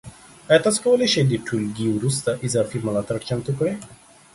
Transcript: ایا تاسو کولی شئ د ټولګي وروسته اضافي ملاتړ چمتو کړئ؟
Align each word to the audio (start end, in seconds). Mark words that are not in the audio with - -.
ایا 0.49 0.59
تاسو 0.65 0.79
کولی 0.85 1.07
شئ 1.13 1.23
د 1.27 1.33
ټولګي 1.47 1.87
وروسته 1.91 2.29
اضافي 2.45 2.77
ملاتړ 2.85 3.17
چمتو 3.27 3.51
کړئ؟ 3.57 3.73